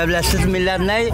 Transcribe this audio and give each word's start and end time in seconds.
devletsiz 0.00 0.44
millet 0.44 0.80
ne? 0.80 1.08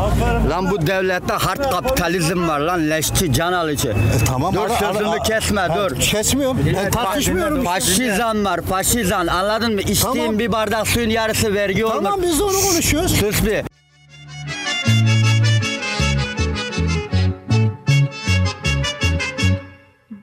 Lan 0.50 0.70
bu 0.70 0.86
devlette 0.86 1.32
hard 1.34 1.71
kapitalizm 1.71 2.48
var 2.48 2.60
lan 2.60 2.90
leşçi 2.90 3.32
can 3.32 3.52
alıcı. 3.52 3.89
E, 3.89 4.24
tamam, 4.27 4.54
Dur 4.54 4.61
ara- 4.61 4.93
sözümü 4.93 5.08
ara- 5.08 5.22
kesme 5.22 5.61
Ha, 5.61 5.77
dur. 5.77 5.96
Kesmiyorum. 6.01 6.58
Ben 6.76 6.90
tartışmıyorum. 6.90 7.64
Faşizan 7.64 8.45
var 8.45 8.60
faşizan 8.71 9.26
anladın 9.26 9.74
mı? 9.74 9.80
İçtiğin 9.80 10.14
Tamam. 10.24 10.38
bir 10.38 10.53
bardak 10.53 10.87
suyun 10.88 11.10
yarısı 11.10 11.54
vergi 11.54 11.84
olmak. 11.84 12.03
Tamam 12.04 12.22
biz 12.22 12.38
de 12.38 12.42
onu 12.42 12.60
konuşuyoruz. 12.71 13.16
Sus 13.16 13.46
bir. 13.46 13.62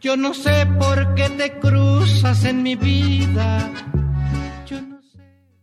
Yo 0.02 0.16
no 0.16 0.34
sé 0.34 0.66
por 0.80 1.14
qué 1.16 1.30
te 1.38 1.60
cruzas 1.62 2.46
en 2.46 2.64
mi 2.64 2.76
vida. 2.76 3.70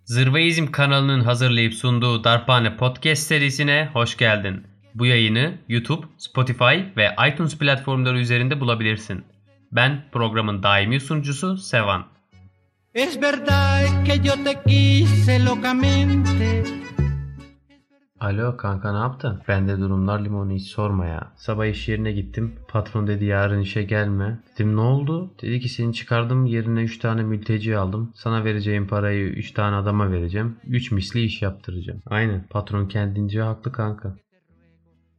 Zırvaizm 0.06 0.66
kanalının 0.66 1.20
hazırlayıp 1.20 1.74
sunduğu 1.74 2.24
Darphane 2.24 2.76
Podcast 2.76 3.22
serisine 3.22 3.90
hoş 3.92 4.16
geldin. 4.16 4.66
Bu 4.94 5.06
yayını 5.06 5.54
YouTube, 5.68 6.06
Spotify 6.18 6.74
ve 6.96 7.10
iTunes 7.28 7.58
platformları 7.58 8.18
üzerinde 8.18 8.60
bulabilirsin. 8.60 9.24
Ben 9.72 10.04
programın 10.12 10.62
daimi 10.62 11.00
sunucusu 11.00 11.56
Sevan. 11.56 12.06
Es 12.94 13.22
verdad 13.22 14.06
que 14.06 14.28
yo 14.28 14.34
te 14.44 14.54
quise 14.64 15.44
locamente. 15.44 16.85
Alo 18.20 18.56
kanka 18.56 18.92
ne 18.92 18.98
yaptın? 18.98 19.40
Bende 19.48 19.78
durumlar 19.80 20.24
limonu 20.24 20.52
hiç 20.52 20.68
sorma 20.68 21.06
ya. 21.06 21.32
Sabah 21.36 21.66
iş 21.66 21.88
yerine 21.88 22.12
gittim. 22.12 22.54
Patron 22.68 23.06
dedi 23.06 23.24
yarın 23.24 23.60
işe 23.60 23.82
gelme. 23.82 24.40
Dedim 24.54 24.76
ne 24.76 24.80
oldu? 24.80 25.30
Dedi 25.42 25.60
ki 25.60 25.68
seni 25.68 25.94
çıkardım 25.94 26.46
yerine 26.46 26.82
3 26.82 26.98
tane 26.98 27.22
mülteci 27.22 27.76
aldım. 27.76 28.12
Sana 28.14 28.44
vereceğim 28.44 28.86
parayı 28.86 29.26
3 29.26 29.52
tane 29.52 29.76
adama 29.76 30.10
vereceğim. 30.10 30.56
3 30.66 30.92
misli 30.92 31.20
iş 31.20 31.42
yaptıracağım. 31.42 32.02
Aynen 32.06 32.46
patron 32.50 32.88
kendince 32.88 33.40
haklı 33.40 33.72
kanka. 33.72 34.16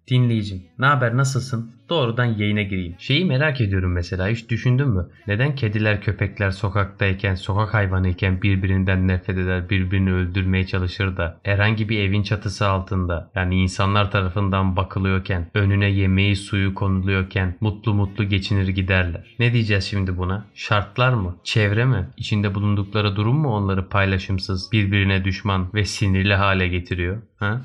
Dinleyicim, 0.09 0.63
ne 0.79 0.85
haber 0.85 1.17
nasılsın? 1.17 1.71
Doğrudan 1.89 2.25
yayına 2.25 2.61
gireyim. 2.61 2.95
Şeyi 2.99 3.25
merak 3.25 3.61
ediyorum 3.61 3.91
mesela 3.91 4.27
hiç 4.27 4.49
düşündün 4.49 4.89
mü? 4.89 5.09
Neden 5.27 5.55
kediler 5.55 6.01
köpekler 6.01 6.51
sokaktayken, 6.51 7.35
sokak 7.35 7.73
hayvanıyken 7.73 8.41
birbirinden 8.41 9.07
nefret 9.07 9.37
eder, 9.37 9.69
birbirini 9.69 10.13
öldürmeye 10.13 10.65
çalışır 10.65 11.17
da 11.17 11.39
herhangi 11.43 11.89
bir 11.89 11.99
evin 11.99 12.23
çatısı 12.23 12.67
altında 12.67 13.31
yani 13.35 13.55
insanlar 13.55 14.11
tarafından 14.11 14.75
bakılıyorken, 14.75 15.49
önüne 15.53 15.89
yemeği 15.89 16.35
suyu 16.35 16.73
konuluyorken 16.73 17.55
mutlu 17.61 17.93
mutlu 17.93 18.23
geçinir 18.23 18.67
giderler. 18.67 19.35
Ne 19.39 19.53
diyeceğiz 19.53 19.83
şimdi 19.83 20.17
buna? 20.17 20.45
Şartlar 20.53 21.13
mı? 21.13 21.35
Çevre 21.43 21.85
mi? 21.85 22.07
İçinde 22.17 22.55
bulundukları 22.55 23.15
durum 23.15 23.37
mu 23.37 23.49
onları 23.49 23.89
paylaşımsız, 23.89 24.71
birbirine 24.71 25.23
düşman 25.23 25.73
ve 25.73 25.85
sinirli 25.85 26.33
hale 26.33 26.67
getiriyor? 26.67 27.17
Ha? 27.37 27.61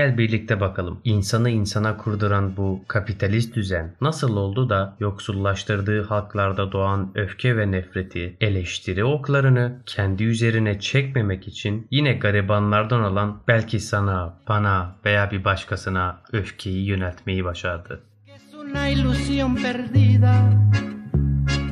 Gel 0.00 0.18
birlikte 0.18 0.60
bakalım. 0.60 1.00
İnsanı 1.04 1.50
insana 1.50 1.96
kurduran 1.96 2.56
bu 2.56 2.80
kapitalist 2.88 3.54
düzen 3.54 3.94
nasıl 4.00 4.36
oldu 4.36 4.68
da 4.68 4.96
yoksullaştırdığı 5.00 6.02
halklarda 6.02 6.72
doğan 6.72 7.10
öfke 7.14 7.56
ve 7.56 7.70
nefreti, 7.70 8.36
eleştiri 8.40 9.04
oklarını 9.04 9.82
kendi 9.86 10.24
üzerine 10.24 10.80
çekmemek 10.80 11.48
için 11.48 11.86
yine 11.90 12.12
garibanlardan 12.12 13.02
olan 13.02 13.40
belki 13.48 13.80
sana, 13.80 14.38
bana 14.48 14.96
veya 15.04 15.30
bir 15.30 15.44
başkasına 15.44 16.20
öfkeyi 16.32 16.86
yöneltmeyi 16.86 17.44
başardı. 17.44 18.00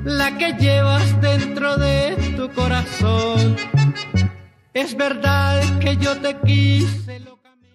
La 0.07 0.39
que 0.39 0.51
llevas 0.61 1.23
dentro 1.23 1.81
de 1.81 2.17
tu 2.37 2.45
corazón. 2.57 3.57
Es 4.75 4.99
verdad 4.99 5.63
que 5.83 5.91
yo 6.05 6.15
te 6.23 6.33
quise. 6.47 7.09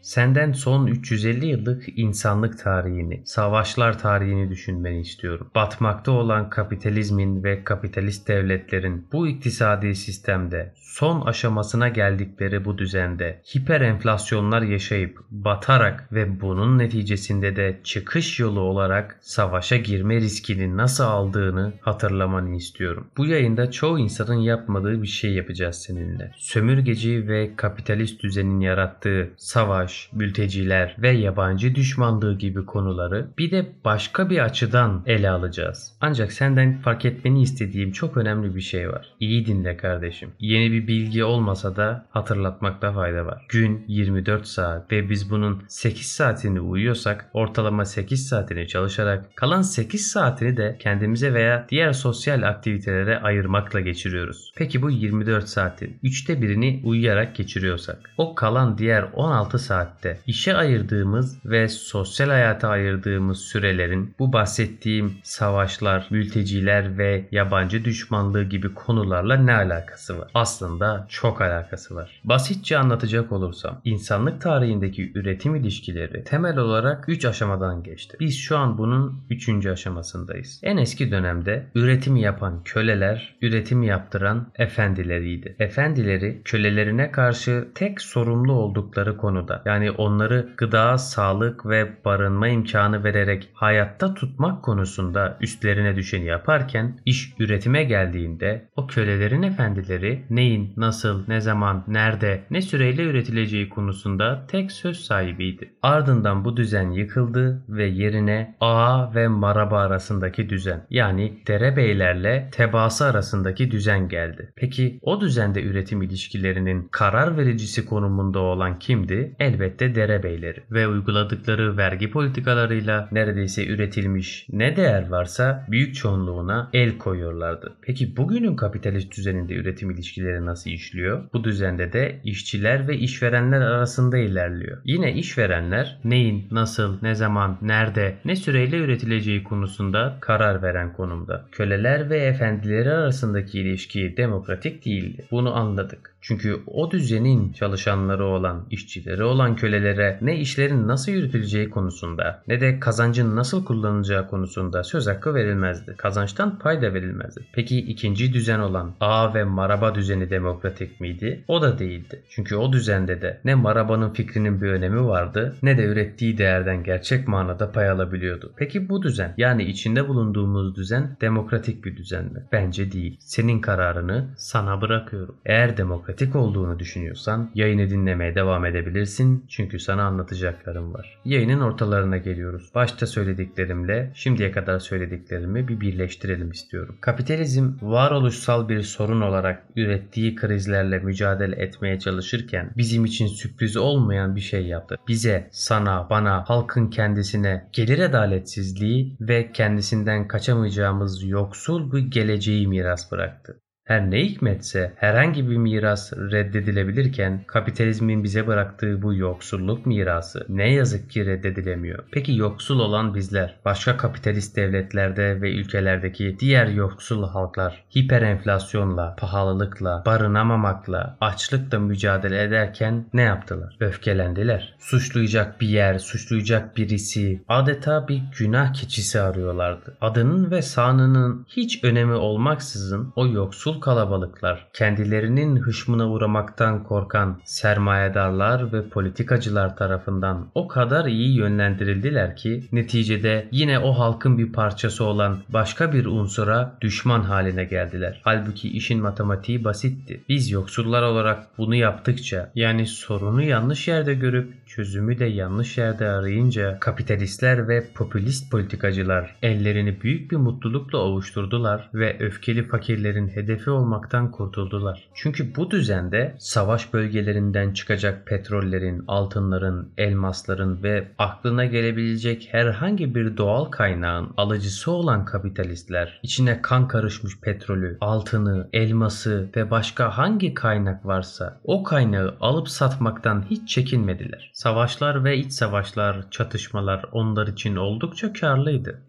Senden 0.03 0.52
son 0.52 0.88
350 0.88 1.46
yıllık 1.46 1.84
insanlık 1.96 2.59
tarihini, 2.59 3.22
savaşlar 3.25 4.00
tarihini 4.00 4.50
düşünmeni 4.50 5.02
istiyorum. 5.02 5.50
Batmakta 5.56 6.12
olan 6.12 6.50
kapitalizmin 6.50 7.44
ve 7.44 7.64
kapitalist 7.64 8.28
devletlerin 8.28 9.08
bu 9.12 9.28
iktisadi 9.28 9.96
sistemde 9.96 10.74
son 10.94 11.22
aşamasına 11.22 11.90
geldikleri 11.90 12.66
bu 12.66 12.78
düzende 12.78 13.41
hiper 13.56 13.81
enflasyonlar 13.81 14.62
yaşayıp 14.62 15.19
batarak 15.31 16.14
ve 16.14 16.41
bunun 16.41 16.80
neticesinde 16.80 17.56
de 17.56 17.80
çıkış 17.84 18.40
yolu 18.40 18.59
olarak 18.59 19.20
savaşa 19.22 19.78
girme 19.78 20.16
riskini 20.16 20.78
nasıl 20.78 21.03
aldığını 21.03 21.74
hatırlamanı 21.81 22.56
istiyorum. 22.56 23.08
Bu 23.18 23.25
yayında 23.25 23.72
çoğu 23.72 24.00
insanın 24.00 24.40
yapmadığı 24.40 25.02
bir 25.02 25.08
şey 25.08 25.34
yapacağız 25.34 25.75
seninle. 25.75 26.31
Sömürgeci 26.38 27.28
ve 27.28 27.56
kapitalist 27.56 28.24
düzenin 28.24 28.59
yarattığı 28.59 29.30
savaş, 29.38 29.92
mülteciler 30.13 30.95
ve 31.01 31.09
yabancı 31.09 31.75
düşmanlığı 31.75 32.37
gibi 32.37 32.65
konuları 32.65 33.27
bir 33.37 33.51
de 33.51 33.71
başka 33.85 34.29
bir 34.29 34.39
açıdan 34.39 35.03
ele 35.05 35.29
alacağız. 35.29 35.97
Ancak 36.01 36.31
senden 36.31 36.81
fark 36.81 37.05
etmeni 37.05 37.41
istediğim 37.41 37.91
çok 37.91 38.17
önemli 38.17 38.55
bir 38.55 38.61
şey 38.61 38.89
var. 38.89 39.13
İyi 39.19 39.45
dinle 39.45 39.77
kardeşim. 39.77 40.29
Yeni 40.39 40.71
bir 40.71 40.87
bilgi 40.87 41.23
olmasa 41.23 41.75
da 41.75 42.05
hatırlatmakta 42.09 42.93
fayda 42.93 43.25
var. 43.25 43.45
Gün 43.49 43.85
24 43.87 44.47
saat 44.47 44.91
ve 44.91 45.09
biz 45.09 45.29
bunun 45.31 45.63
8 45.67 46.07
saatini 46.07 46.61
uyuyorsak 46.61 47.29
ortalama 47.33 47.85
8 47.85 48.27
saatini 48.27 48.67
çalışarak 48.67 49.35
kalan 49.35 49.61
8 49.61 50.07
saatini 50.07 50.57
de 50.57 50.77
kendimize 50.79 51.33
veya 51.33 51.65
diğer 51.69 51.93
sosyal 51.93 52.43
aktivitelere 52.43 53.19
ayırmakla 53.19 53.79
geçiriyoruz. 53.79 54.51
Peki 54.55 54.81
bu 54.81 54.89
24 54.89 55.47
saatin 55.47 55.99
3'te 56.03 56.41
birini 56.41 56.81
uyuyarak 56.83 57.35
geçiriyorsak 57.35 58.09
o 58.17 58.35
kalan 58.35 58.77
diğer 58.77 59.03
16 59.13 59.59
saatte 59.83 60.19
işe 60.27 60.55
ayırdığımız 60.55 61.45
ve 61.45 61.67
sosyal 61.67 62.29
hayata 62.29 62.69
ayırdığımız 62.69 63.39
sürelerin 63.39 64.16
bu 64.19 64.33
bahsettiğim 64.33 65.13
savaşlar, 65.23 66.07
mülteciler 66.09 66.97
ve 66.97 67.25
yabancı 67.31 67.85
düşmanlığı 67.85 68.43
gibi 68.43 68.73
konularla 68.73 69.35
ne 69.35 69.53
alakası 69.53 70.19
var? 70.19 70.31
Aslında 70.33 71.05
çok 71.09 71.41
alakası 71.41 71.95
var. 71.95 72.22
Basitçe 72.23 72.77
anlatacak 72.77 73.31
olursam 73.31 73.81
insanlık 73.83 74.41
tarihindeki 74.41 75.11
üretim 75.16 75.55
ilişkileri 75.55 76.23
temel 76.23 76.57
olarak 76.57 77.09
3 77.09 77.25
aşamadan 77.25 77.83
geçti. 77.83 78.17
Biz 78.19 78.38
şu 78.38 78.57
an 78.57 78.77
bunun 78.77 79.23
3. 79.29 79.66
aşamasındayız. 79.66 80.59
En 80.63 80.77
eski 80.77 81.11
dönemde 81.11 81.67
üretim 81.75 82.16
yapan 82.16 82.63
köleler, 82.66 83.35
üretim 83.41 83.83
yaptıran 83.83 84.47
efendileriydi. 84.55 85.55
Efendileri 85.59 86.41
kölelerine 86.45 87.11
karşı 87.11 87.67
tek 87.75 88.01
sorumlu 88.01 88.53
oldukları 88.53 89.17
konuda 89.17 89.61
yani 89.66 89.72
onları 89.91 90.50
gıda, 90.57 90.97
sağlık 90.97 91.66
ve 91.66 92.06
barınma 92.06 92.47
imkanı 92.47 93.03
vererek 93.03 93.50
hayatta 93.53 94.13
tutmak 94.13 94.63
konusunda 94.63 95.38
üstlerine 95.41 95.95
düşeni 95.95 96.25
yaparken 96.25 97.00
iş 97.06 97.34
üretime 97.39 97.84
geldiğinde 97.84 98.69
o 98.75 98.88
kölelerin 98.88 99.41
efendileri 99.44 100.25
neyin, 100.29 100.73
nasıl, 100.78 101.23
ne 101.28 101.41
zaman, 101.41 101.84
nerede, 101.88 102.44
ne 102.51 102.61
süreyle 102.61 103.03
üretileceği 103.03 103.69
konusunda 103.69 104.45
tek 104.47 104.72
söz 104.72 105.00
sahibiydi. 105.00 105.73
Ardından 105.81 106.45
bu 106.45 106.57
düzen 106.57 106.91
yıkıldı 106.91 107.63
ve 107.69 107.85
yerine 107.85 108.55
ağa 108.59 109.16
ve 109.16 109.28
maraba 109.28 109.79
arasındaki 109.79 110.50
düzen 110.50 110.88
yani 110.90 111.44
derebeylerle 111.47 112.50
tebaası 112.51 113.05
arasındaki 113.05 113.72
düzen 113.72 114.09
geldi. 114.09 114.53
Peki 114.55 115.00
o 115.01 115.22
düzende 115.22 115.63
üretim 115.63 116.01
ilişkilerinin 116.01 116.88
karar 116.91 117.38
vericisi 117.38 117.85
konumunda 117.85 118.40
olan 118.40 118.79
kimdi? 118.79 119.35
Elbette 119.40 119.62
derebeyleri 119.79 120.63
ve 120.72 120.88
uyguladıkları 120.88 121.78
vergi 121.78 122.12
politikalarıyla 122.12 123.09
neredeyse 123.11 123.67
üretilmiş 123.67 124.47
ne 124.49 124.76
değer 124.76 125.09
varsa 125.09 125.66
büyük 125.72 125.96
çoğunluğuna 125.96 126.70
el 126.73 126.97
koyuyorlardı. 126.97 127.73
Peki 127.82 128.17
bugünün 128.17 128.55
kapitalist 128.55 129.17
düzeninde 129.17 129.53
üretim 129.53 129.91
ilişkileri 129.91 130.46
nasıl 130.46 130.70
işliyor? 130.70 131.23
Bu 131.34 131.43
düzende 131.43 131.93
de 131.93 132.20
işçiler 132.23 132.87
ve 132.87 132.97
işverenler 132.97 133.61
arasında 133.61 134.17
ilerliyor. 134.17 134.78
Yine 134.85 135.14
işverenler 135.14 135.99
neyin, 136.03 136.47
nasıl, 136.52 136.97
ne 137.02 137.16
zaman, 137.16 137.58
nerede, 137.61 138.17
ne 138.26 138.35
süreyle 138.35 138.78
üretileceği 138.78 139.43
konusunda 139.43 140.17
karar 140.22 140.61
veren 140.61 140.93
konumda. 140.93 141.46
Köleler 141.52 142.09
ve 142.09 142.17
efendileri 142.17 142.91
arasındaki 142.91 143.59
ilişki 143.59 144.17
demokratik 144.17 144.85
değildi. 144.85 145.26
Bunu 145.32 145.55
anladık. 145.55 146.14
Çünkü 146.22 146.59
o 146.67 146.91
düzenin 146.91 147.53
çalışanları 147.53 148.26
olan, 148.26 148.66
işçileri 148.72 149.23
olan 149.23 149.53
kölelere 149.55 150.17
ne 150.22 150.38
işlerin 150.38 150.88
nasıl 150.88 151.11
yürütüleceği 151.11 151.70
konusunda 151.70 152.44
ne 152.47 152.61
de 152.61 152.79
kazancın 152.79 153.35
nasıl 153.35 153.66
kullanılacağı 153.66 154.28
konusunda 154.28 154.84
söz 154.84 155.08
hakkı 155.08 155.35
verilmezdi. 155.35 155.96
Kazançtan 155.97 156.59
pay 156.59 156.82
da 156.82 156.94
verilmezdi. 156.94 157.41
Peki 157.53 157.78
ikinci 157.79 158.34
düzen 158.34 158.59
olan 158.59 158.96
A 159.00 159.34
ve 159.34 159.44
maraba 159.44 159.96
düzeni 159.96 160.29
demokratik 160.29 161.02
miydi? 161.02 161.44
O 161.47 161.61
da 161.61 161.79
değildi. 161.79 162.23
Çünkü 162.29 162.55
o 162.55 162.73
düzende 162.73 163.22
de 163.22 163.40
ne 163.46 163.55
marabanın 163.55 164.14
fikrinin 164.14 164.61
bir 164.61 164.67
önemi 164.67 165.05
vardı 165.05 165.56
ne 165.64 165.78
de 165.78 165.84
ürettiği 165.84 166.38
değerden 166.38 166.84
gerçek 166.84 167.28
manada 167.28 167.72
pay 167.72 167.90
alabiliyordu. 167.90 168.53
Peki 168.58 168.90
bu 168.90 169.03
düzen 169.03 169.34
yani 169.38 169.64
içinde 169.64 170.08
bulunduğumuz 170.08 170.76
düzen 170.76 171.17
demokratik 171.22 171.85
bir 171.85 171.97
düzen 171.97 172.26
mi? 172.26 172.44
Bence 172.52 172.91
değil. 172.91 173.17
Senin 173.20 173.59
kararını 173.59 174.26
sana 174.38 174.82
bırakıyorum. 174.82 175.35
Eğer 175.46 175.78
demokratik 175.78 176.35
olduğunu 176.35 176.79
düşünüyorsan 176.79 177.52
yayını 177.56 177.90
dinlemeye 177.90 178.35
devam 178.35 178.66
edebilirsin 178.66 179.42
çünkü 179.49 179.79
sana 179.79 180.03
anlatacaklarım 180.03 180.93
var. 180.93 181.19
Yayının 181.25 181.61
ortalarına 181.61 182.17
geliyoruz. 182.17 182.72
Başta 182.75 183.07
söylediklerimle 183.07 184.11
şimdiye 184.16 184.51
kadar 184.51 184.79
söylediklerimi 184.79 185.67
bir 185.67 185.79
birleştirelim 185.79 186.51
istiyorum. 186.51 186.97
Kapitalizm 187.01 187.72
varoluşsal 187.81 188.69
bir 188.69 188.81
sorun 188.81 189.22
olarak 189.22 189.63
ürettiği 189.75 190.35
krizlerle 190.35 190.99
mücadele 190.99 191.55
etmeye 191.55 191.99
çalışırken 191.99 192.72
bizim 192.78 193.05
için 193.05 193.28
sürpriz 193.28 193.78
olmayan 193.78 194.35
bir 194.35 194.41
şey 194.41 194.66
yaptı. 194.67 194.95
Bize, 195.07 195.49
sana, 195.51 196.09
bana, 196.09 196.43
halkın 196.49 196.89
kendisine 196.89 197.69
gelir 197.73 197.99
adaletsizliği 197.99 199.17
ve 199.19 199.51
kendisinden 199.51 200.28
kaçamayacağımız 200.28 201.23
yoksul 201.23 201.91
bir 201.91 201.99
geleceği 201.99 202.67
miras 202.67 203.11
bıraktı. 203.11 203.62
Her 203.84 204.12
ne 204.12 204.20
hikmetse 204.20 204.94
herhangi 204.96 205.50
bir 205.50 205.58
miras 205.58 206.14
reddedilebilirken 206.14 207.44
kapitalizmin 207.47 208.24
bize 208.24 208.47
bıraktığı 208.47 209.02
bu 209.02 209.14
yoksulluk 209.14 209.85
mirası 209.85 210.46
ne 210.50 210.74
yazık 210.74 211.09
ki 211.09 211.26
reddedilemiyor. 211.26 212.03
Peki 212.12 212.35
yoksul 212.38 212.80
olan 212.80 213.16
bizler, 213.16 213.56
başka 213.66 213.97
kapitalist 213.97 214.56
devletlerde 214.56 215.41
ve 215.41 215.52
ülkelerdeki 215.52 216.38
diğer 216.40 216.68
yoksul 216.68 217.24
halklar 217.24 217.84
hiperenflasyonla, 217.97 219.16
pahalılıkla, 219.20 220.03
barınamamakla, 220.06 221.18
açlıkla 221.22 221.80
mücadele 221.80 222.44
ederken 222.44 223.06
ne 223.14 223.22
yaptılar? 223.22 223.78
Öfkelendiler. 223.80 224.76
Suçlayacak 224.80 225.62
bir 225.62 225.68
yer, 225.68 226.00
suçlayacak 226.00 226.78
birisi, 226.78 227.44
adeta 227.47 228.08
bir 228.08 228.22
günah 228.40 228.74
keçisi 228.74 229.22
arıyorlardı. 229.22 229.97
Adının 230.02 230.52
ve 230.52 230.62
sanının 230.62 231.46
hiç 231.50 231.84
önemi 231.84 232.14
olmaksızın 232.14 233.14
o 233.16 233.28
yoksul 233.28 233.72
kalabalıklar, 233.79 234.67
kendilerinin 234.73 235.55
hışmına 235.55 236.09
uğramaktan 236.09 236.84
korkan 236.84 237.41
sermayedarlar 237.43 238.73
ve 238.73 238.90
politikacılar 238.90 239.78
tarafından 239.78 240.47
o 240.55 240.67
kadar 240.67 241.05
iyi 241.05 241.37
yönlendirildiler 241.37 242.35
ki 242.35 242.64
neticede 242.72 243.47
yine 243.52 243.79
o 243.79 243.91
halkın 243.91 244.37
bir 244.37 244.52
parçası 244.52 245.03
olan 245.03 245.37
başka 245.49 245.93
bir 245.93 246.05
unsura 246.05 246.78
düşman 246.81 247.22
haline 247.22 247.64
geldiler. 247.64 248.22
Halbuki 248.23 248.70
işin 248.70 249.02
matematiği 249.02 249.64
basitti. 249.64 250.23
Biz 250.29 250.52
yoksullar 250.52 251.02
olarak 251.02 251.58
bunu 251.58 251.75
yaptıkça 251.75 252.52
yani 252.55 252.87
sorunu 252.87 253.43
yanlış 253.43 253.87
yerde 253.87 254.14
görüp 254.14 254.53
çözümü 254.75 255.20
de 255.20 255.25
yanlış 255.25 255.78
yerde 255.78 256.08
arayınca 256.08 256.79
kapitalistler 256.79 257.67
ve 257.67 257.84
popülist 257.96 258.51
politikacılar 258.51 259.36
ellerini 259.41 260.01
büyük 260.01 260.31
bir 260.31 260.38
mutlulukla 260.38 260.98
ovuşturdular 260.98 261.89
ve 261.93 262.17
öfkeli 262.20 262.63
fakirlerin 262.63 263.27
hedefi 263.27 263.70
olmaktan 263.70 264.31
kurtuldular. 264.31 265.10
Çünkü 265.13 265.55
bu 265.55 265.72
düzende 265.72 266.36
savaş 266.39 266.93
bölgelerinden 266.93 267.74
çıkacak 267.74 268.27
petrollerin, 268.27 269.03
altınların, 269.08 269.93
elmasların 269.98 270.84
ve 270.84 271.08
aklına 271.17 271.65
gelebilecek 271.65 272.48
herhangi 272.51 273.15
bir 273.15 273.38
doğal 273.38 273.65
kaynağın 273.65 274.29
alıcısı 274.38 274.91
olan 274.91 275.25
kapitalistler 275.25 276.20
içine 276.24 276.62
kan 276.62 276.88
karışmış 276.88 277.39
petrolü, 277.39 277.98
altını, 278.01 278.70
elması 278.74 279.50
ve 279.55 279.72
başka 279.72 280.17
hangi 280.17 280.53
kaynak 280.53 281.05
varsa 281.05 281.60
o 281.63 281.84
kaynağı 281.84 282.36
alıp 282.41 282.70
satmaktan 282.70 283.46
hiç 283.50 283.70
çekinmediler. 283.70 284.51
Savaşlar 284.63 285.24
ve 285.24 285.38
iç 285.38 285.53
savaşlar, 285.53 286.31
çatışmalar 286.31 287.05
onlar 287.12 287.48
için 287.48 287.75
oldukça 287.75 288.33
karlıydı. 288.33 289.01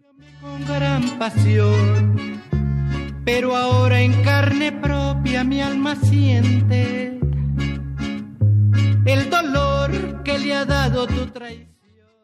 pero 3.25 3.53
ahora 3.53 3.97
en 3.99 4.13
carne 4.25 4.81
propia 4.81 5.43
mi 5.43 5.63
alma 5.63 5.95
siente 5.95 6.83
el 9.13 9.21
dolor 9.31 9.89
que 10.25 10.35
le 10.43 10.53
ha 10.55 10.63
dado 10.65 11.07
tu 11.07 11.23
traición. 11.33 11.74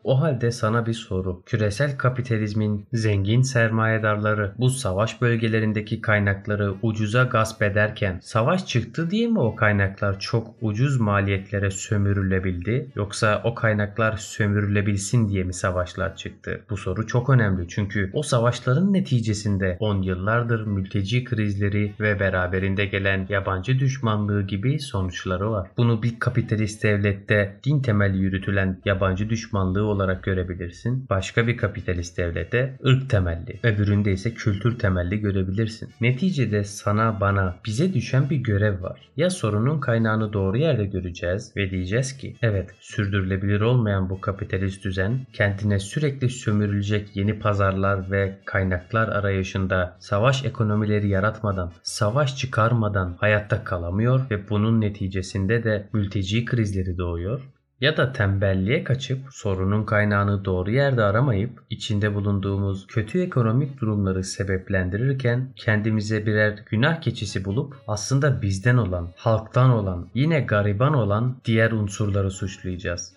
O 0.04 0.22
halde 0.22 0.52
sana 0.52 0.86
bir 0.86 0.94
soru. 0.94 1.42
Küresel 1.46 1.98
kapitalizmin 1.98 2.86
zengin 2.94 3.42
sermayedarları 3.42 4.54
bu 4.58 4.70
savaş 4.70 5.22
bölgelerindeki 5.22 6.02
kaynakları 6.02 6.74
ucuza 6.82 7.24
gasp 7.24 7.62
ederken 7.62 8.20
savaş 8.24 8.66
çıktı 8.66 9.12
diye 9.12 9.28
mi 9.28 9.40
o 9.40 9.56
kaynaklar 9.56 10.20
çok 10.20 10.48
ucuz 10.62 11.00
maliyetlere 11.00 11.72
sömürülebildi 11.72 12.88
yoksa 12.96 13.42
o 13.44 13.56
kaynaklar 13.56 14.18
sömürülebilsin 14.18 15.30
diye 15.30 15.44
mi 15.44 15.54
savaşlar 15.54 16.16
çıktı? 16.16 16.62
Bu 16.70 16.78
soru 16.78 17.08
çok 17.08 17.30
önemli 17.30 17.68
çünkü 17.68 18.10
o 18.14 18.24
savaşların 18.24 18.94
neticesinde 18.94 19.78
10 19.80 20.02
yıllardır 20.02 20.66
mülteci 20.66 21.24
krizleri 21.24 21.94
ve 22.00 22.20
beraberinde 22.20 22.86
gelen 22.86 23.26
yabancı 23.30 23.80
düşmanlığı 23.80 24.42
gibi 24.42 24.80
sonuçları 24.80 25.52
var. 25.52 25.70
Bunu 25.78 26.04
bir 26.04 26.20
kapitalist 26.20 26.84
devlette 26.84 27.60
din 27.64 27.82
temelli 27.82 28.18
yürütülen 28.18 28.82
yabancı 28.86 29.30
düşmanlığı 29.30 29.91
olarak 29.92 30.24
görebilirsin. 30.24 31.06
Başka 31.10 31.48
bir 31.48 31.58
kapitalist 31.58 32.18
devlete 32.18 32.78
ırk 32.86 33.10
temelli, 33.10 33.60
öbüründe 33.64 34.12
ise 34.12 34.34
kültür 34.34 34.80
temelli 34.80 35.20
görebilirsin. 35.20 35.90
Neticede 36.02 36.64
sana, 36.64 37.20
bana, 37.20 37.56
bize 37.66 37.94
düşen 37.94 38.30
bir 38.30 38.38
görev 38.38 38.82
var. 38.82 39.00
Ya 39.18 39.30
sorunun 39.30 39.80
kaynağını 39.80 40.34
doğru 40.34 40.58
yerde 40.58 40.86
göreceğiz 40.86 41.54
ve 41.58 41.72
diyeceğiz 41.72 42.18
ki 42.18 42.36
evet 42.42 42.70
sürdürülebilir 42.80 43.62
olmayan 43.62 44.10
bu 44.10 44.22
kapitalist 44.22 44.84
düzen 44.84 45.20
kendine 45.34 45.80
sürekli 45.80 46.30
sömürülecek 46.30 47.16
yeni 47.16 47.40
pazarlar 47.40 48.12
ve 48.12 48.38
kaynaklar 48.46 49.08
arayışında 49.08 49.98
savaş 50.00 50.46
ekonomileri 50.46 51.08
yaratmadan, 51.10 51.72
savaş 51.84 52.38
çıkarmadan 52.38 53.18
hayatta 53.20 53.64
kalamıyor 53.64 54.22
ve 54.32 54.50
bunun 54.50 54.82
neticesinde 54.82 55.64
de 55.64 55.90
mülteci 55.94 56.46
krizleri 56.46 56.98
doğuyor 56.98 57.42
ya 57.82 57.98
da 57.98 58.14
tembelliğe 58.14 58.84
kaçıp 58.84 59.20
sorunun 59.32 59.84
kaynağını 59.84 60.46
doğru 60.46 60.72
yerde 60.72 61.04
aramayıp 61.04 61.64
içinde 61.70 62.16
bulunduğumuz 62.16 62.88
kötü 62.88 63.22
ekonomik 63.22 63.82
durumları 63.82 64.24
sebeplendirirken 64.24 65.54
kendimize 65.56 66.26
birer 66.26 66.64
günah 66.70 67.02
keçisi 67.02 67.46
bulup 67.46 67.76
aslında 67.88 68.42
bizden 68.42 68.78
olan, 68.78 69.10
halktan 69.16 69.70
olan, 69.70 70.10
yine 70.14 70.40
gariban 70.40 70.94
olan 70.94 71.38
diğer 71.46 71.72
unsurları 71.72 72.32
suçlayacağız. 72.32 73.14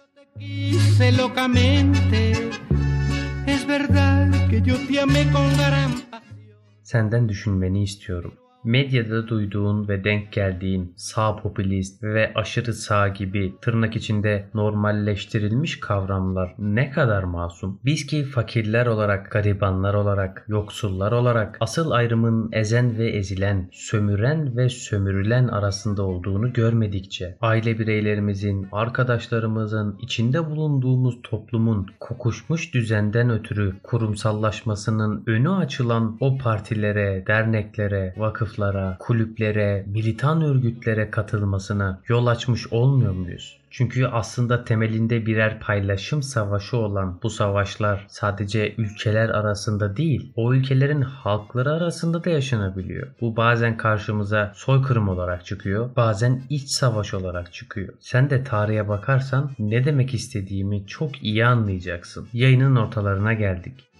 Senden 6.82 7.28
düşünmeni 7.28 7.82
istiyorum. 7.82 8.34
Medyada 8.64 9.28
duyduğun 9.28 9.88
ve 9.88 10.04
denk 10.04 10.32
geldiğin 10.32 10.92
sağ 10.96 11.36
popülist 11.36 12.02
ve 12.02 12.32
aşırı 12.34 12.74
sağ 12.74 13.08
gibi 13.08 13.54
tırnak 13.62 13.96
içinde 13.96 14.48
normalleştirilmiş 14.54 15.80
kavramlar 15.80 16.54
ne 16.58 16.90
kadar 16.90 17.22
masum. 17.22 17.80
Biz 17.84 18.06
ki 18.06 18.24
fakirler 18.24 18.86
olarak, 18.86 19.30
garibanlar 19.30 19.94
olarak, 19.94 20.44
yoksullar 20.48 21.12
olarak 21.12 21.56
asıl 21.60 21.90
ayrımın 21.90 22.48
ezen 22.52 22.98
ve 22.98 23.10
ezilen, 23.10 23.68
sömüren 23.72 24.56
ve 24.56 24.68
sömürülen 24.68 25.48
arasında 25.48 26.02
olduğunu 26.02 26.52
görmedikçe 26.52 27.36
aile 27.40 27.78
bireylerimizin, 27.78 28.68
arkadaşlarımızın, 28.72 29.98
içinde 30.02 30.50
bulunduğumuz 30.50 31.18
toplumun 31.22 31.86
kokuşmuş 32.00 32.74
düzenden 32.74 33.30
ötürü 33.30 33.74
kurumsallaşmasının 33.82 35.22
önü 35.26 35.50
açılan 35.50 36.16
o 36.20 36.38
partilere, 36.38 37.24
derneklere, 37.26 38.14
vakıflara, 38.54 38.96
kulüplere, 38.98 39.84
militan 39.86 40.42
örgütlere 40.42 41.10
katılmasına 41.10 42.00
yol 42.08 42.26
açmış 42.26 42.72
olmuyor 42.72 43.12
muyuz? 43.12 43.60
Çünkü 43.70 44.06
aslında 44.06 44.64
temelinde 44.64 45.26
birer 45.26 45.60
paylaşım 45.60 46.22
savaşı 46.22 46.76
olan 46.76 47.18
bu 47.22 47.30
savaşlar 47.30 48.06
sadece 48.08 48.74
ülkeler 48.78 49.28
arasında 49.28 49.96
değil, 49.96 50.32
o 50.36 50.54
ülkelerin 50.54 51.02
halkları 51.02 51.72
arasında 51.72 52.24
da 52.24 52.30
yaşanabiliyor. 52.30 53.08
Bu 53.20 53.36
bazen 53.36 53.76
karşımıza 53.76 54.52
soykırım 54.54 55.08
olarak 55.08 55.44
çıkıyor, 55.44 55.90
bazen 55.96 56.42
iç 56.50 56.68
savaş 56.68 57.14
olarak 57.14 57.52
çıkıyor. 57.52 57.94
Sen 58.00 58.30
de 58.30 58.44
tarihe 58.44 58.88
bakarsan 58.88 59.50
ne 59.58 59.84
demek 59.84 60.14
istediğimi 60.14 60.86
çok 60.86 61.22
iyi 61.22 61.46
anlayacaksın. 61.46 62.28
Yayının 62.32 62.76
ortalarına 62.76 63.32
geldik. 63.32 63.93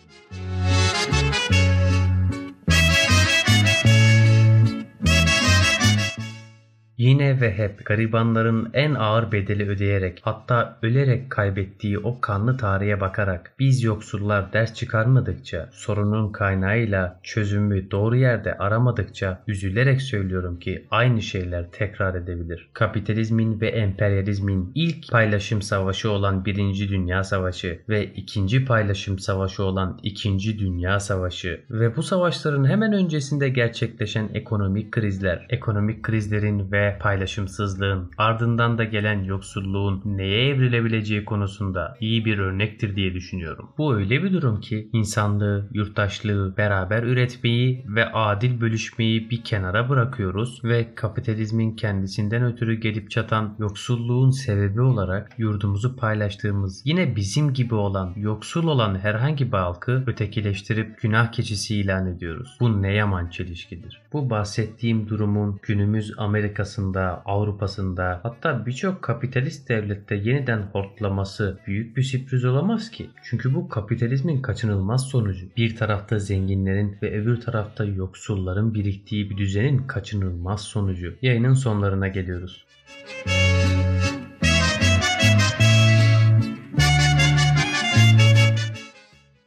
Yine 7.05 7.41
ve 7.41 7.59
hep 7.59 7.85
garibanların 7.85 8.71
en 8.75 8.95
ağır 8.95 9.33
bedeli 9.33 9.69
ödeyerek 9.69 10.21
hatta 10.23 10.79
ölerek 10.83 11.31
kaybettiği 11.31 11.99
o 11.99 12.21
kanlı 12.21 12.57
tarihe 12.57 13.01
bakarak 13.01 13.55
biz 13.59 13.83
yoksullar 13.83 14.53
ders 14.53 14.75
çıkarmadıkça 14.75 15.69
sorunun 15.73 16.33
kaynağıyla 16.33 17.21
çözümü 17.23 17.91
doğru 17.91 18.17
yerde 18.17 18.59
aramadıkça 18.59 19.43
üzülerek 19.47 20.03
söylüyorum 20.03 20.59
ki 20.59 20.87
aynı 20.91 21.23
şeyler 21.23 21.71
tekrar 21.71 22.15
edebilir. 22.15 22.71
Kapitalizmin 22.73 23.61
ve 23.61 23.69
emperyalizmin 23.69 24.73
ilk 24.75 25.11
paylaşım 25.11 25.63
savaşı 25.63 26.11
olan 26.11 26.45
Birinci 26.45 26.89
Dünya 26.89 27.25
Savaşı 27.25 27.81
ve 27.89 28.05
ikinci 28.05 28.65
paylaşım 28.65 29.19
savaşı 29.19 29.65
olan 29.65 30.01
İkinci 30.03 30.59
Dünya 30.59 31.01
Savaşı 31.01 31.61
ve 31.71 31.97
bu 31.97 32.03
savaşların 32.03 32.69
hemen 32.69 32.93
öncesinde 32.93 33.49
gerçekleşen 33.49 34.31
ekonomik 34.35 34.93
krizler, 34.93 35.47
ekonomik 35.51 36.03
krizlerin 36.03 36.73
ve 36.73 36.94
paylaşımsızlığın 36.99 38.11
ardından 38.19 38.79
da 38.79 38.85
gelen 38.85 39.25
yoksulluğun 39.25 40.03
neye 40.05 40.49
evrilebileceği 40.49 41.25
konusunda 41.25 41.97
iyi 42.01 42.25
bir 42.25 42.39
örnektir 42.39 42.97
diye 42.97 43.15
düşünüyorum. 43.15 43.69
Bu 43.79 43.95
öyle 43.95 44.23
bir 44.23 44.33
durum 44.33 44.61
ki 44.61 44.89
insanlığı, 44.93 45.69
yurttaşlığı, 45.73 46.57
beraber 46.57 47.03
üretmeyi 47.03 47.85
ve 47.89 48.13
adil 48.13 48.61
bölüşmeyi 48.61 49.31
bir 49.31 49.45
kenara 49.45 49.89
bırakıyoruz 49.89 50.65
ve 50.65 50.95
kapitalizmin 50.95 51.77
kendisinden 51.77 52.45
ötürü 52.45 52.75
gelip 52.75 53.11
çatan 53.11 53.57
yoksulluğun 53.59 54.31
sebebi 54.31 54.81
olarak 54.81 55.39
yurdumuzu 55.39 55.97
paylaştığımız 55.97 56.83
yine 56.85 57.17
bizim 57.17 57.53
gibi 57.53 57.75
olan 57.75 58.13
yoksul 58.17 58.69
olan 58.69 58.99
herhangi 58.99 59.53
bir 59.53 59.57
halkı 59.57 60.05
ötekileştirip 60.07 61.01
günah 61.01 61.33
keçisi 61.33 61.77
ilan 61.77 62.07
ediyoruz. 62.07 62.57
Bu 62.61 62.83
ne 62.83 62.93
yaman 62.93 63.29
çelişkidir. 63.29 64.03
Bu 64.13 64.31
bahsettiğim 64.31 65.09
durumun 65.09 65.61
günümüz 65.63 66.13
Amerika'sında, 66.19 66.84
Avrupa'sında 67.27 68.21
hatta 68.23 68.67
birçok 68.67 69.03
kapitalist 69.03 69.69
devlette 69.69 70.15
yeniden 70.15 70.63
hortlaması 70.63 71.59
büyük 71.67 71.97
bir 71.97 72.03
sürpriz 72.03 72.45
olamaz 72.45 72.91
ki. 72.91 73.11
Çünkü 73.25 73.55
bu 73.55 73.69
kapitalizmin 73.69 74.43
kaçınılmaz 74.43 75.09
sonucu. 75.09 75.47
Bir 75.57 75.77
tarafta 75.77 76.19
zenginlerin 76.19 76.97
ve 77.03 77.21
öbür 77.21 77.41
tarafta 77.41 77.85
yoksulların 77.85 78.75
biriktiği 78.75 79.31
bir 79.31 79.37
düzenin 79.37 79.87
kaçınılmaz 79.87 80.61
sonucu. 80.61 81.15
Yayının 81.23 81.55
sonlarına 81.55 82.09
geliyoruz. 82.09 82.65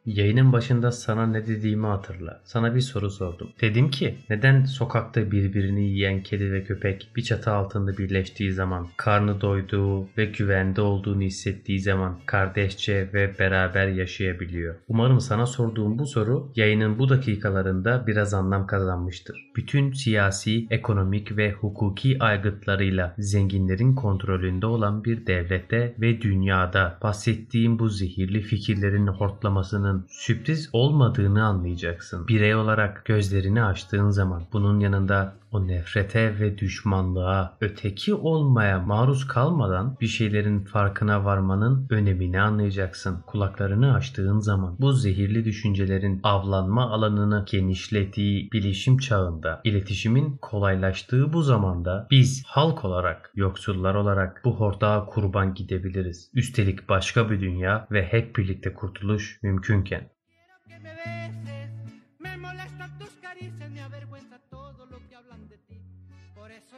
Yayının 0.08 0.54
başında 0.54 0.92
sana 0.92 1.28
ne 1.28 1.48
dediğimi 1.48 1.88
hatırla. 1.88 2.42
Sana 2.44 2.76
bir 2.76 2.82
soru 2.82 3.10
sordum. 3.10 3.50
Dedim 3.62 3.90
ki 3.90 4.16
neden 4.30 4.66
sokakta 4.66 5.32
birbirini 5.32 5.84
yiyen 5.84 6.24
kedi 6.24 6.52
ve 6.52 6.64
köpek 6.64 7.10
bir 7.16 7.22
çatı 7.22 7.52
altında 7.52 7.98
birleştiği 7.98 8.54
zaman, 8.54 8.88
karnı 8.98 9.42
doyduğu 9.42 10.08
ve 10.18 10.26
güvende 10.26 10.82
olduğunu 10.82 11.22
hissettiği 11.22 11.80
zaman 11.80 12.20
kardeşçe 12.26 13.10
ve 13.14 13.40
beraber 13.40 13.88
yaşayabiliyor? 13.88 14.76
Umarım 14.88 15.20
sana 15.20 15.46
sorduğum 15.46 16.00
bu 16.00 16.06
soru 16.06 16.52
yayının 16.56 17.00
bu 17.00 17.10
dakikalarında 17.10 18.04
biraz 18.08 18.34
anlam 18.34 18.68
kazanmıştır. 18.68 19.52
Bütün 19.56 19.92
siyasi, 19.92 20.68
ekonomik 20.70 21.38
ve 21.38 21.52
hukuki 21.52 22.18
aygıtlarıyla 22.20 23.16
zenginlerin 23.18 23.96
kontrolünde 23.96 24.66
olan 24.66 25.04
bir 25.04 25.28
devlette 25.28 25.96
ve 26.02 26.22
dünyada 26.22 26.98
bahsettiğim 27.04 27.80
bu 27.80 27.90
zehirli 27.90 28.42
fikirlerin 28.42 29.08
hortlamasının 29.08 29.97
sürpriz 30.10 30.70
olmadığını 30.74 31.46
anlayacaksın. 31.46 32.28
Birey 32.28 32.56
olarak 32.56 33.06
gözlerini 33.06 33.64
açtığın 33.64 34.10
zaman 34.10 34.44
bunun 34.54 34.80
yanında 34.80 35.34
o 35.52 35.68
nefrete 35.68 36.40
ve 36.40 36.58
düşmanlığa, 36.58 37.58
öteki 37.62 38.14
olmaya 38.14 38.80
maruz 38.80 39.28
kalmadan 39.28 39.98
bir 40.02 40.08
şeylerin 40.08 40.64
farkına 40.64 41.26
varmanın 41.26 41.88
önemini 41.90 42.42
anlayacaksın. 42.42 43.22
Kulaklarını 43.28 43.94
açtığın 43.94 44.40
zaman 44.40 44.76
bu 44.80 44.94
zehirli 44.94 45.46
düşüncelerin 45.46 46.20
avlanma 46.24 46.92
alanını 46.92 47.46
genişlettiği 47.52 48.52
bilişim 48.52 48.98
çağında, 48.98 49.62
iletişimin 49.64 50.38
kolaylaştığı 50.38 51.34
bu 51.34 51.42
zamanda 51.42 52.08
biz 52.12 52.44
halk 52.46 52.86
olarak, 52.86 53.32
yoksullar 53.36 53.96
olarak 53.96 54.42
bu 54.46 54.56
hortağa 54.60 55.06
kurban 55.06 55.54
gidebiliriz. 55.54 56.32
Üstelik 56.34 56.90
başka 56.90 57.30
bir 57.30 57.42
dünya 57.42 57.88
ve 57.92 58.04
hep 58.04 58.36
birlikte 58.36 58.74
kurtuluş 58.74 59.40
mümkünken. 59.44 60.10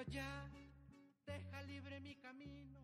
ya 0.07 0.49
deja 1.25 1.61
libre 1.63 1.99
mi 1.99 2.15
camino. 2.15 2.78